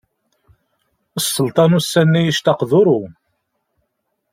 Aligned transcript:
Sselṭan 1.25 1.77
ussan-nni 1.77 2.21
yectaq 2.27 2.59
duṛu. 2.69 2.99